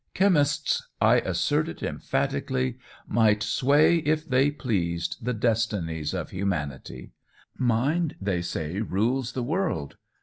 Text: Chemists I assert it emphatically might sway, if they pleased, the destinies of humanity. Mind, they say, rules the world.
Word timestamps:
Chemists 0.15 0.81
I 0.99 1.17
assert 1.19 1.69
it 1.69 1.83
emphatically 1.83 2.79
might 3.07 3.43
sway, 3.43 3.97
if 3.97 4.27
they 4.27 4.49
pleased, 4.49 5.17
the 5.23 5.31
destinies 5.31 6.15
of 6.15 6.31
humanity. 6.31 7.11
Mind, 7.55 8.15
they 8.19 8.41
say, 8.41 8.79
rules 8.81 9.33
the 9.33 9.43
world. 9.43 9.97